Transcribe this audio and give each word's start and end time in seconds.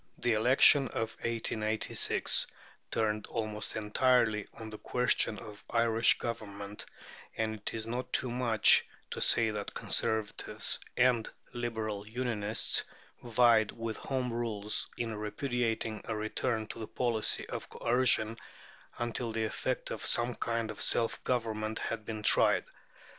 The 0.17 0.33
election 0.33 0.87
of 0.87 1.11
1886 1.17 2.47
turned 2.89 3.27
almost 3.27 3.75
entirely 3.75 4.47
on 4.51 4.71
the 4.71 4.79
question 4.79 5.37
of 5.37 5.63
Irish 5.69 6.17
government, 6.17 6.87
and 7.37 7.53
it 7.53 7.75
is 7.75 7.85
not 7.85 8.11
too 8.11 8.31
much 8.31 8.83
to 9.11 9.21
say 9.21 9.51
that 9.51 9.75
Conservatives 9.75 10.79
and 10.97 11.29
Liberal 11.53 12.07
Unionists 12.07 12.81
vied 13.21 13.71
with 13.73 13.97
Home 13.97 14.33
Rulers 14.33 14.87
in 14.97 15.13
repudiating 15.13 16.01
a 16.05 16.15
return 16.15 16.65
to 16.69 16.79
the 16.79 16.87
policy 16.87 17.47
of 17.49 17.69
coercion 17.69 18.37
until 18.97 19.31
the 19.31 19.43
effect 19.45 19.91
of 19.91 20.03
some 20.03 20.33
kind 20.33 20.71
of 20.71 20.81
self 20.81 21.23
government 21.23 21.77
had 21.77 22.05
been 22.05 22.23
tried. 22.23 22.65